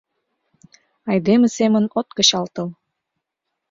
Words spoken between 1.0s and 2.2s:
Айдеме семын от